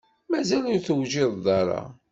Mazal 0.29 0.63
ur 0.73 0.79
tewjiḍeḍ 0.87 1.45
ara? 1.59 1.81